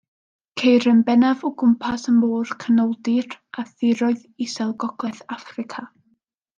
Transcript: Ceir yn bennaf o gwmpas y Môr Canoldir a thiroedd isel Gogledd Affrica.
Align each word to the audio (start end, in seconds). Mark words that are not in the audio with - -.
Ceir 0.61 0.87
yn 0.91 1.03
bennaf 1.09 1.43
o 1.49 1.51
gwmpas 1.63 2.07
y 2.13 2.15
Môr 2.17 2.55
Canoldir 2.65 3.29
a 3.65 3.69
thiroedd 3.77 4.27
isel 4.49 4.77
Gogledd 4.87 5.25
Affrica. 5.41 5.89